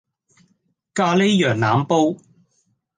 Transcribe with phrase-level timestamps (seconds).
[0.95, 2.15] 咖喱羊腩煲